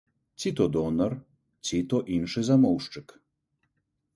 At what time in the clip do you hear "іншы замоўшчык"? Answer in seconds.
2.15-3.07